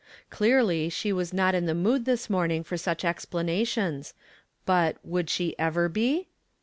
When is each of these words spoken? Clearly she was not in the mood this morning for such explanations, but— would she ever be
Clearly 0.31 0.89
she 0.89 1.13
was 1.13 1.31
not 1.31 1.53
in 1.53 1.67
the 1.67 1.75
mood 1.75 2.05
this 2.05 2.27
morning 2.27 2.63
for 2.63 2.75
such 2.75 3.05
explanations, 3.05 4.15
but— 4.65 4.97
would 5.03 5.29
she 5.29 5.53
ever 5.59 5.89
be 5.89 6.27